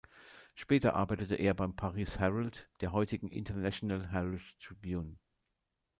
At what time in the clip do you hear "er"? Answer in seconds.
1.35-1.53